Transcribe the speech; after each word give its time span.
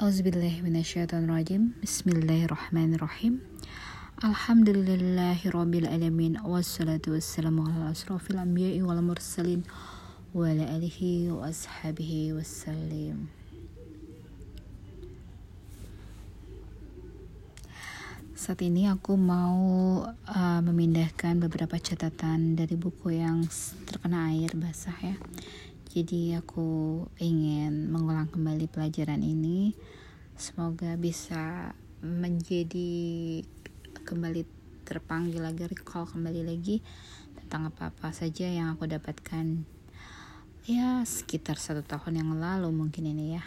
Auzubillahiminasyaitonirrajim 0.00 1.76
Bismillahirrahmanirrahim. 1.84 3.44
Alhamdulillahirrabbilalamin 4.24 6.40
Wassalatu 6.40 7.12
wassalamu 7.12 7.68
ala 7.68 7.92
asrafil 7.92 8.40
anbiya'i 8.40 8.80
wal 8.80 9.04
mursalin 9.04 9.60
Wa 10.32 10.48
ala 10.48 10.72
alihi 10.72 11.28
wa 11.28 11.52
ashabihi 11.52 12.32
wassalim. 12.32 13.28
Saat 18.32 18.64
ini 18.64 18.88
aku 18.88 19.20
mau 19.20 19.60
uh, 20.08 20.60
memindahkan 20.64 21.44
beberapa 21.44 21.76
catatan 21.76 22.56
dari 22.56 22.72
buku 22.72 23.20
yang 23.20 23.44
terkena 23.84 24.32
air 24.32 24.56
basah 24.56 24.96
ya 25.04 25.20
jadi 25.90 26.38
aku 26.38 27.02
ingin 27.18 27.90
mengulang 27.90 28.30
kembali 28.30 28.70
pelajaran 28.70 29.26
ini. 29.26 29.74
Semoga 30.38 30.94
bisa 30.94 31.74
menjadi 31.98 33.42
kembali 34.06 34.46
terpanggil 34.86 35.42
lagi, 35.42 35.66
recall 35.66 36.06
kembali 36.06 36.46
lagi 36.46 36.78
tentang 37.34 37.74
apa-apa 37.74 38.14
saja 38.14 38.46
yang 38.46 38.70
aku 38.70 38.86
dapatkan 38.86 39.66
ya 40.70 41.02
sekitar 41.02 41.58
satu 41.58 41.82
tahun 41.82 42.22
yang 42.22 42.38
lalu 42.38 42.70
mungkin 42.70 43.10
ini 43.10 43.34
ya. 43.34 43.42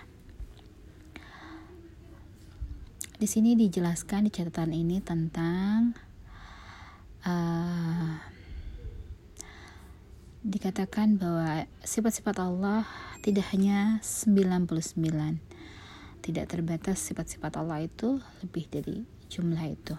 Di 3.16 3.24
sini 3.24 3.56
dijelaskan 3.56 4.28
di 4.28 4.32
catatan 4.36 4.76
ini 4.76 5.00
tentang 5.00 5.96
uh, 7.24 8.33
dikatakan 10.44 11.16
bahwa 11.16 11.64
sifat-sifat 11.88 12.44
Allah 12.44 12.84
tidak 13.24 13.48
hanya 13.56 14.04
99 14.04 15.40
tidak 16.24 16.46
terbatas 16.48 17.04
sifat-sifat 17.04 17.60
Allah 17.60 17.84
itu 17.84 18.24
lebih 18.40 18.72
dari 18.72 19.04
jumlah 19.28 19.64
itu. 19.68 19.96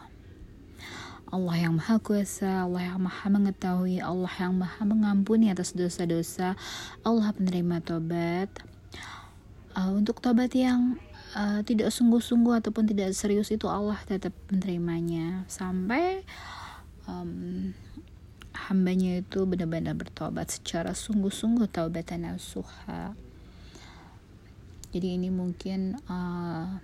Allah 1.28 1.56
yang 1.68 1.76
maha 1.76 2.00
kuasa, 2.00 2.64
Allah 2.64 2.94
yang 2.94 3.04
maha 3.04 3.26
mengetahui, 3.28 4.00
Allah 4.00 4.32
yang 4.40 4.56
maha 4.56 4.82
mengampuni 4.88 5.52
atas 5.52 5.76
dosa-dosa, 5.76 6.56
Allah 7.04 7.28
penerima 7.36 7.84
tobat. 7.84 8.48
Uh, 9.74 9.90
untuk 9.98 10.22
tobat 10.22 10.54
yang 10.54 10.96
uh, 11.36 11.60
tidak 11.66 11.90
sungguh-sungguh 11.90 12.62
ataupun 12.62 12.86
tidak 12.88 13.12
serius 13.12 13.50
itu 13.50 13.66
Allah 13.68 13.98
tetap 14.06 14.32
menerimanya. 14.48 15.42
Sampai 15.50 16.22
um, 17.10 17.74
hambanya 18.54 19.20
itu 19.20 19.44
benar-benar 19.44 19.98
bertobat 19.98 20.50
secara 20.54 20.94
sungguh-sungguh 20.94 21.66
taubatan 21.68 22.30
nasuha 22.30 23.18
jadi 24.94 25.18
ini 25.18 25.26
mungkin 25.26 25.98
uh, 26.06 26.78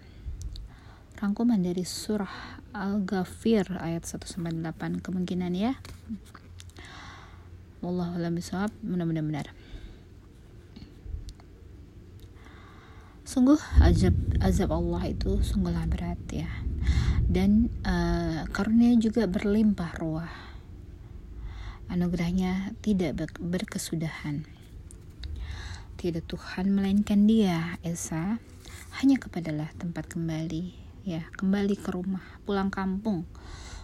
rangkuman 1.22 1.62
dari 1.62 1.86
surah 1.86 2.58
Al-Ghafir 2.74 3.70
ayat 3.78 4.02
1 4.02 4.18
sampai 4.26 4.50
8 4.50 4.98
kemungkinan 4.98 5.54
ya. 5.54 5.78
Wallahu 7.86 8.18
a'lam 8.18 8.34
bishawab. 8.34 8.74
Mudah-mudahan 8.82 9.30
benar. 9.30 9.46
Sungguh 13.22 13.62
azab 13.78 14.18
azab 14.42 14.74
Allah 14.74 15.06
itu 15.06 15.38
sungguhlah 15.46 15.86
berat 15.86 16.18
ya. 16.34 16.50
Dan 17.30 17.70
uh, 17.86 18.42
karunia 18.50 18.98
juga 18.98 19.30
berlimpah 19.30 20.02
ruah 20.02 20.49
anugerahnya 21.90 22.78
tidak 22.80 23.34
berkesudahan. 23.42 24.46
Tidak 25.98 26.24
Tuhan 26.24 26.70
melainkan 26.70 27.26
Dia, 27.26 27.76
Esa. 27.82 28.38
Hanya 29.02 29.18
kepadalah 29.18 29.68
tempat 29.76 30.06
kembali, 30.06 30.72
ya, 31.04 31.26
kembali 31.36 31.74
ke 31.76 31.90
rumah, 31.92 32.24
pulang 32.46 32.72
kampung, 32.72 33.26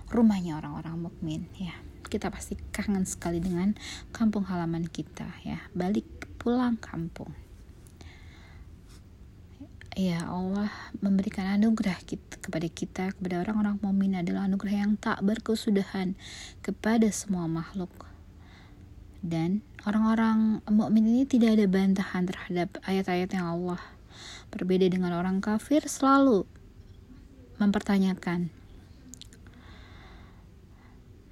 rumahnya 0.09 0.57
orang-orang 0.57 1.11
mukmin, 1.11 1.51
ya. 1.59 1.75
Kita 2.07 2.31
pasti 2.31 2.55
kangen 2.73 3.05
sekali 3.05 3.43
dengan 3.43 3.75
kampung 4.15 4.47
halaman 4.47 4.87
kita, 4.87 5.27
ya. 5.45 5.61
Balik 5.75 6.07
pulang 6.41 6.79
kampung 6.79 7.46
ya 9.97 10.29
Allah 10.29 10.69
memberikan 11.01 11.49
anugerah 11.57 11.97
kita, 12.05 12.37
kepada 12.37 12.69
kita 12.69 13.05
kepada 13.17 13.41
orang-orang 13.41 13.81
mukmin 13.81 14.13
adalah 14.13 14.45
anugerah 14.45 14.85
yang 14.85 14.93
tak 15.01 15.25
berkesudahan 15.25 16.13
kepada 16.61 17.09
semua 17.09 17.49
makhluk. 17.49 17.91
Dan 19.25 19.65
orang-orang 19.89 20.61
mukmin 20.69 21.09
ini 21.09 21.25
tidak 21.25 21.57
ada 21.57 21.65
bantahan 21.65 22.29
terhadap 22.29 22.77
ayat-ayat 22.85 23.33
yang 23.33 23.57
Allah 23.57 23.81
berbeda 24.53 24.85
dengan 24.93 25.17
orang 25.17 25.41
kafir 25.41 25.81
selalu 25.89 26.45
mempertanyakan. 27.57 28.53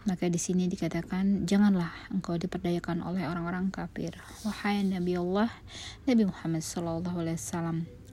Maka 0.08 0.28
di 0.32 0.41
sini 0.41 0.69
dikatakan 0.72 1.44
janganlah 1.44 1.92
engkau 2.08 2.41
diperdayakan 2.41 3.04
oleh 3.04 3.28
orang-orang 3.28 3.69
kafir. 3.69 4.16
Wahai 4.44 4.84
Nabi 4.84 5.20
Allah 5.20 5.52
Nabi 6.08 6.28
Muhammad 6.28 6.64
sallallahu 6.64 7.25
alaihi 7.25 7.41
wasallam 7.41 8.03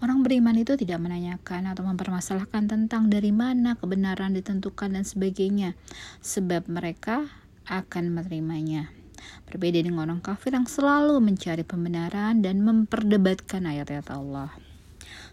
Orang 0.00 0.24
beriman 0.24 0.56
itu 0.56 0.80
tidak 0.80 0.96
menanyakan 0.96 1.68
atau 1.68 1.84
mempermasalahkan 1.84 2.64
tentang 2.64 3.12
dari 3.12 3.36
mana 3.36 3.76
kebenaran 3.76 4.32
ditentukan 4.32 4.96
dan 4.96 5.04
sebagainya, 5.04 5.76
sebab 6.24 6.72
mereka 6.72 7.28
akan 7.68 8.16
menerimanya. 8.16 8.88
Berbeda 9.44 9.84
dengan 9.84 10.08
orang 10.08 10.24
kafir 10.24 10.56
yang 10.56 10.64
selalu 10.64 11.20
mencari 11.20 11.60
pembenaran 11.68 12.40
dan 12.40 12.64
memperdebatkan 12.64 13.68
ayat-ayat 13.68 14.08
Allah. 14.08 14.48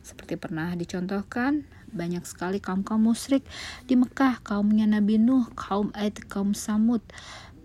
Seperti 0.03 0.35
pernah 0.35 0.75
dicontohkan, 0.75 1.63
banyak 1.88 2.28
sekali 2.28 2.59
kaum-kaum 2.59 2.99
musyrik 2.99 3.47
di 3.88 3.95
Mekah, 3.95 4.44
kaumnya 4.44 4.84
Nabi 4.84 5.16
Nuh, 5.16 5.47
kaum 5.55 5.95
Aid, 5.95 6.28
kaum 6.28 6.51
Samud, 6.51 6.99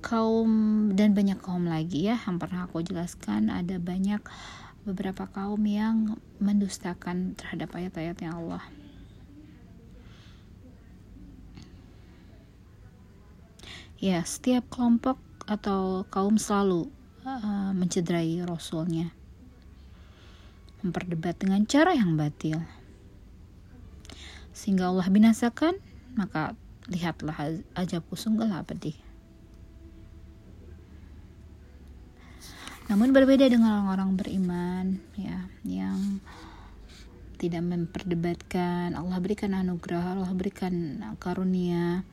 kaum 0.03 0.51
dan 0.95 1.15
banyak 1.15 1.39
kaum 1.39 1.67
lagi 1.67 2.11
ya 2.11 2.19
yang 2.27 2.43
pernah 2.43 2.67
aku 2.67 2.83
jelaskan 2.83 3.49
ada 3.49 3.79
banyak 3.79 4.19
beberapa 4.83 5.31
kaum 5.31 5.63
yang 5.63 6.19
mendustakan 6.43 7.39
terhadap 7.39 7.71
ayat-ayatnya 7.79 8.35
Allah. 8.35 8.65
Ya, 14.03 14.19
setiap 14.27 14.67
kelompok 14.67 15.23
atau 15.47 16.03
kaum 16.11 16.35
selalu 16.35 16.91
uh, 17.23 17.71
mencederai 17.71 18.43
Rasulnya, 18.43 19.15
memperdebat 20.83 21.39
dengan 21.39 21.63
cara 21.71 21.95
yang 21.95 22.19
batil, 22.19 22.59
sehingga 24.51 24.91
Allah 24.91 25.07
binasakan. 25.07 25.79
Maka 26.19 26.59
lihatlah 26.91 27.63
ajabku 27.79 28.19
sungguhlah 28.19 28.67
pedih. 28.67 28.99
Namun 32.93 33.17
berbeda 33.17 33.49
dengan 33.49 33.81
orang-orang 33.81 34.21
beriman 34.21 35.01
ya 35.17 35.49
yang 35.65 36.21
tidak 37.41 37.65
memperdebatkan. 37.65 38.93
Allah 38.93 39.17
berikan 39.17 39.57
anugerah 39.57 40.13
Allah 40.13 40.29
berikan 40.37 41.01
karunia 41.17 42.05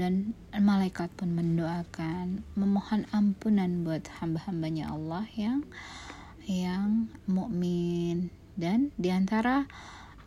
dan 0.00 0.32
malaikat 0.56 1.12
pun 1.12 1.28
mendoakan. 1.28 2.40
Memohon 2.56 3.04
ampunan 3.12 3.84
buat 3.84 4.08
hamba-hambanya 4.16 4.96
Allah 4.96 5.28
yang 5.36 5.60
yang 6.48 7.12
mukmin. 7.28 8.32
Dan 8.56 8.96
di 8.96 9.12
antara 9.12 9.68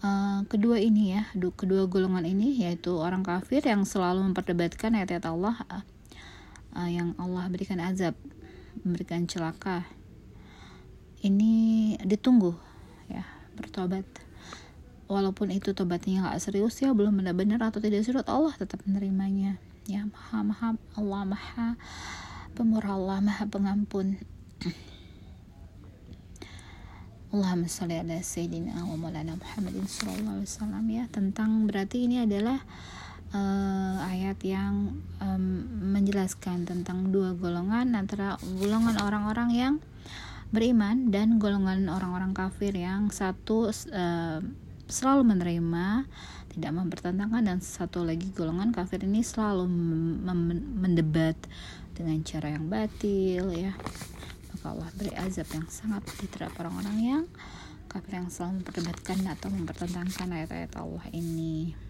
uh, 0.05 0.45
kedua 0.45 0.77
ini 0.77 1.17
ya 1.17 1.25
kedua 1.33 1.89
golongan 1.89 2.29
ini 2.29 2.53
yaitu 2.53 2.93
orang 2.93 3.25
kafir 3.25 3.65
yang 3.65 3.81
selalu 3.81 4.29
memperdebatkan 4.29 4.93
ayat-ayat 4.93 5.25
Allah 5.25 5.57
uh, 6.77 6.85
yang 6.85 7.17
Allah 7.17 7.49
berikan 7.49 7.81
azab 7.81 8.13
memberikan 8.83 9.25
celaka. 9.25 9.87
Ini 11.23 11.95
ditunggu 12.05 12.53
ya 13.09 13.25
bertobat. 13.57 14.05
Walaupun 15.07 15.55
itu 15.55 15.71
tobatnya 15.71 16.27
nggak 16.27 16.43
serius 16.43 16.83
ya 16.83 16.91
belum 16.91 17.23
benar-benar 17.23 17.63
atau 17.63 17.79
tidak 17.79 18.03
serius 18.03 18.27
Allah 18.27 18.53
tetap 18.59 18.83
menerimanya. 18.83 19.55
Ya 19.87 20.03
maha 20.03 20.43
maha 20.43 20.69
Allah 20.99 21.23
maha 21.23 21.67
pemurah 22.53 22.99
Allah 22.99 23.23
maha 23.23 23.47
pengampun. 23.47 24.19
Allahumma 27.27 27.67
salli 27.67 27.99
ala 27.99 28.23
sayyidina 28.23 28.87
wa 28.87 28.95
maulana 28.95 29.35
Muhammadin 29.35 29.83
sallallahu 29.83 30.43
alaihi 30.43 30.49
wasallam. 30.51 30.85
Ya 30.87 31.03
tentang 31.11 31.67
berarti 31.67 32.07
ini 32.07 32.23
adalah 32.23 32.63
uh, 33.33 33.97
ayat 34.07 34.39
yang 34.43 34.99
um, 35.19 35.43
menjelaskan 35.95 36.67
tentang 36.67 37.09
dua 37.11 37.33
golongan 37.35 37.95
antara 37.97 38.37
golongan 38.59 38.99
orang-orang 39.01 39.49
yang 39.51 39.73
beriman 40.51 41.11
dan 41.11 41.39
golongan 41.39 41.91
orang-orang 41.91 42.31
kafir 42.31 42.71
yang 42.71 43.11
satu 43.11 43.67
uh, 43.71 44.39
selalu 44.87 45.23
menerima 45.35 46.07
tidak 46.57 46.71
mempertentangkan 46.73 47.43
dan 47.43 47.59
satu 47.59 48.01
lagi 48.07 48.31
golongan 48.33 48.73
kafir 48.73 49.03
ini 49.03 49.21
selalu 49.21 49.69
mendebat 50.81 51.37
dengan 51.93 52.17
cara 52.25 52.57
yang 52.57 52.65
batil 52.65 53.53
ya. 53.53 53.77
Maka 54.55 54.65
Allah 54.73 54.89
beri 54.97 55.13
azab 55.13 55.45
yang 55.53 55.67
sangat 55.69 56.01
pedih 56.07 56.29
terhadap 56.33 56.57
orang-orang 56.65 56.97
yang 56.97 57.23
kafir 57.91 58.17
yang 58.17 58.29
selalu 58.33 58.63
memperdebatkan 58.63 59.19
atau 59.29 59.47
mempertentangkan 59.53 60.27
ayat-ayat 60.33 60.73
Allah 60.81 61.05
ini 61.13 61.86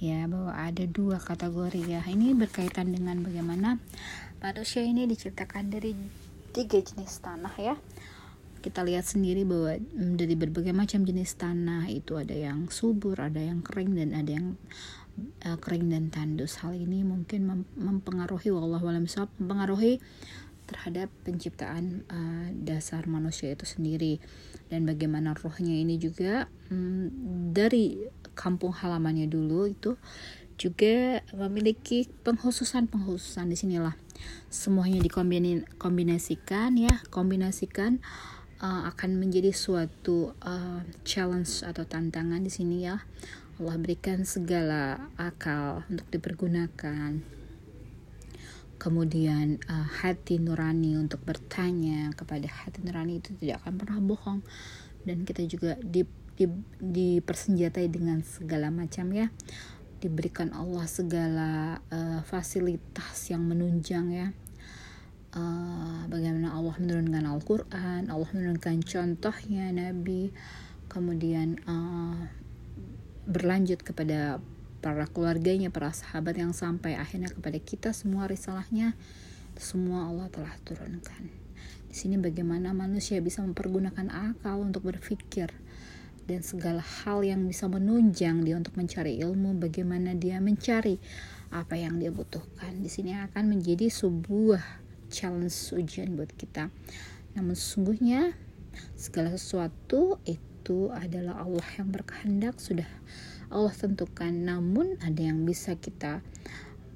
ya 0.00 0.24
bahwa 0.26 0.56
ada 0.56 0.84
dua 0.88 1.20
kategori 1.20 1.84
ya. 1.84 2.00
Ini 2.08 2.32
berkaitan 2.32 2.90
dengan 2.96 3.20
bagaimana 3.20 3.76
manusia 4.40 4.80
ini 4.80 5.04
diciptakan 5.04 5.68
dari 5.68 5.92
tiga 6.56 6.80
jenis 6.80 7.20
tanah 7.20 7.54
ya. 7.60 7.76
Kita 8.60 8.84
lihat 8.84 9.08
sendiri 9.08 9.44
bahwa 9.44 9.76
mm, 9.76 10.16
dari 10.16 10.34
berbagai 10.36 10.72
macam 10.72 11.04
jenis 11.04 11.36
tanah 11.36 11.88
itu 11.92 12.16
ada 12.16 12.32
yang 12.32 12.72
subur, 12.72 13.20
ada 13.20 13.40
yang 13.40 13.60
kering 13.60 13.96
dan 13.96 14.16
ada 14.16 14.30
yang 14.40 14.56
uh, 15.44 15.56
kering 15.60 15.92
dan 15.92 16.08
tandus. 16.08 16.60
Hal 16.64 16.76
ini 16.76 17.04
mungkin 17.04 17.40
mem 17.44 17.60
mempengaruhi 17.76 18.52
wallahu 18.52 18.88
alam 18.88 19.04
mempengaruhi 19.04 20.00
terhadap 20.68 21.10
penciptaan 21.26 22.06
uh, 22.06 22.48
dasar 22.52 23.04
manusia 23.08 23.52
itu 23.52 23.64
sendiri. 23.64 24.20
Dan 24.70 24.86
bagaimana 24.86 25.34
rohnya 25.34 25.74
ini 25.76 25.98
juga 25.98 26.46
um, 26.70 27.10
dari 27.50 27.96
kampung 28.40 28.72
halamannya 28.72 29.28
dulu 29.28 29.68
itu 29.68 30.00
juga 30.56 31.20
memiliki 31.36 32.08
penghususan-penghususan 32.24 33.48
di 33.48 33.56
sinilah. 33.56 33.96
Semuanya 34.52 35.00
dikombinasikan 35.00 36.76
ya 36.76 37.00
kombinasikan 37.08 38.00
uh, 38.60 38.84
akan 38.92 39.16
menjadi 39.16 39.56
suatu 39.56 40.36
uh, 40.44 40.84
challenge 41.04 41.64
atau 41.64 41.88
tantangan 41.88 42.44
di 42.44 42.52
sini 42.52 42.84
ya. 42.84 43.00
Allah 43.60 43.76
berikan 43.76 44.24
segala 44.24 45.12
akal 45.20 45.84
untuk 45.88 46.08
dipergunakan. 46.12 47.40
Kemudian 48.80 49.60
uh, 49.68 49.88
hati 50.00 50.40
nurani 50.40 50.96
untuk 50.96 51.20
bertanya 51.24 52.12
kepada 52.16 52.48
hati 52.48 52.80
nurani 52.80 53.20
itu 53.20 53.36
tidak 53.36 53.60
akan 53.64 53.74
pernah 53.76 54.00
bohong. 54.00 54.40
Dan 55.04 55.24
kita 55.24 55.44
juga 55.48 55.76
di, 55.80 56.04
di, 56.40 56.48
dipersenjatai 56.80 57.92
dengan 57.92 58.24
segala 58.24 58.72
macam 58.72 59.12
ya. 59.12 59.28
Diberikan 60.00 60.56
Allah 60.56 60.88
segala 60.88 61.50
uh, 61.92 62.24
fasilitas 62.24 63.28
yang 63.28 63.44
menunjang 63.44 64.06
ya. 64.08 64.28
Uh, 65.36 66.08
bagaimana 66.10 66.56
Allah 66.58 66.74
menurunkan 66.82 67.22
Al-Quran 67.22 68.10
Allah 68.10 68.30
menurunkan 68.32 68.80
contohnya 68.80 69.68
Nabi. 69.68 70.32
Kemudian 70.88 71.60
uh, 71.68 72.16
berlanjut 73.28 73.84
kepada 73.84 74.40
para 74.80 75.04
keluarganya 75.04 75.68
para 75.68 75.92
sahabat 75.92 76.40
yang 76.40 76.56
sampai 76.56 76.96
akhirnya 76.96 77.28
kepada 77.28 77.60
kita 77.60 77.92
semua 77.92 78.24
risalahnya 78.24 78.96
semua 79.60 80.08
Allah 80.08 80.32
telah 80.32 80.56
turunkan. 80.64 81.28
Di 81.90 81.94
sini 81.94 82.16
bagaimana 82.16 82.72
manusia 82.72 83.20
bisa 83.20 83.44
mempergunakan 83.44 84.08
akal 84.08 84.64
untuk 84.64 84.88
berpikir 84.88 85.52
dan 86.26 86.40
segala 86.44 86.82
hal 86.82 87.24
yang 87.24 87.46
bisa 87.46 87.68
menunjang 87.68 88.44
dia 88.44 88.56
untuk 88.56 88.76
mencari 88.76 89.20
ilmu, 89.20 89.56
bagaimana 89.56 90.16
dia 90.16 90.40
mencari 90.40 91.00
apa 91.50 91.74
yang 91.74 91.98
dia 91.98 92.14
butuhkan. 92.14 92.78
Di 92.80 92.90
sini 92.90 93.16
akan 93.16 93.58
menjadi 93.58 93.90
sebuah 93.90 94.62
challenge 95.10 95.74
ujian 95.74 96.14
buat 96.14 96.30
kita. 96.34 96.70
Namun 97.34 97.54
sesungguhnya 97.58 98.34
segala 98.94 99.34
sesuatu 99.34 100.22
itu 100.26 100.88
adalah 100.94 101.42
Allah 101.42 101.66
yang 101.78 101.90
berkehendak 101.90 102.62
sudah 102.62 102.86
Allah 103.50 103.74
tentukan. 103.74 104.30
Namun 104.30 104.98
ada 105.02 105.18
yang 105.18 105.42
bisa 105.42 105.74
kita 105.74 106.22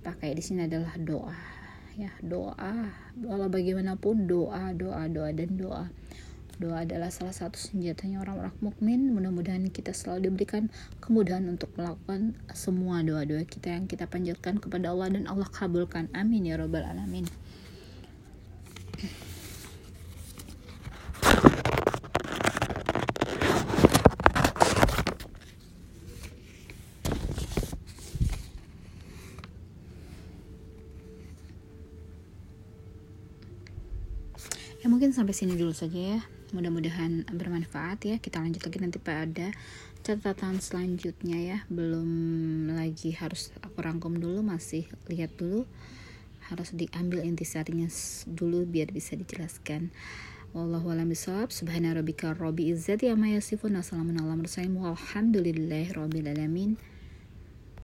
pakai 0.07 0.37
di 0.37 0.43
sini 0.45 0.69
adalah 0.69 0.95
doa 1.01 1.55
ya 1.95 2.11
doa 2.21 2.91
walau 3.23 3.47
bagaimanapun 3.47 4.27
doa 4.27 4.75
doa 4.75 5.07
doa 5.07 5.31
dan 5.31 5.55
doa 5.55 5.87
Doa 6.55 6.87
adalah 6.87 7.11
salah 7.11 7.35
satu 7.35 7.59
senjatanya 7.59 8.23
orang-orang 8.23 8.55
mukmin. 8.63 9.11
Mudah-mudahan 9.11 9.67
kita 9.75 9.91
selalu 9.91 10.31
diberikan 10.31 10.71
kemudahan 11.03 11.43
untuk 11.51 11.75
melakukan 11.75 12.39
semua 12.55 13.03
doa-doa 13.03 13.43
kita 13.43 13.75
yang 13.75 13.91
kita 13.91 14.07
panjatkan 14.07 14.63
kepada 14.63 14.95
Allah 14.95 15.11
dan 15.11 15.27
Allah 15.27 15.51
kabulkan. 15.51 16.07
Amin 16.15 16.47
ya 16.47 16.55
robbal 16.55 16.87
alamin. 16.87 17.27
Ya 34.85 34.93
mungkin 34.93 35.17
sampai 35.17 35.33
sini 35.33 35.57
dulu 35.57 35.73
saja 35.73 35.97
ya 35.97 36.21
mudah-mudahan 36.55 37.27
bermanfaat 37.35 38.07
ya 38.07 38.17
kita 38.23 38.39
lanjut 38.39 38.63
lagi 38.63 38.79
nanti 38.79 39.03
pada 39.03 39.51
catatan 40.07 40.63
selanjutnya 40.63 41.39
ya 41.43 41.59
belum 41.67 42.07
lagi 42.71 43.19
harus 43.19 43.51
aku 43.67 43.83
rangkum 43.83 44.23
dulu 44.23 44.47
masih 44.47 44.87
lihat 45.11 45.35
dulu 45.35 45.67
harus 46.49 46.71
diambil 46.71 47.27
intisarinya 47.27 47.91
dulu 48.31 48.63
biar 48.65 48.95
bisa 48.95 49.19
dijelaskan 49.19 49.91
Wallahu 50.55 50.95
a'lam 50.95 51.11
bishawab. 51.11 51.51
Subhana 51.51 51.99
rabbika 51.99 52.31
rabbil 52.31 52.79
izzati 52.79 53.11
amma 53.11 53.27
yasifun. 53.27 53.75
Rabbil 53.75 54.15
alamin. 56.31 56.79